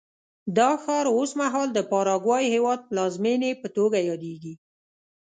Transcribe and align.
دا 0.57 0.69
ښار 0.83 1.05
اوس 1.15 1.31
مهال 1.41 1.67
د 1.73 1.79
پاراګوای 1.91 2.43
هېواد 2.55 2.79
پلازمېنې 2.89 3.51
په 3.61 3.67
توګه 3.77 3.97
یادېږي. 4.09 4.53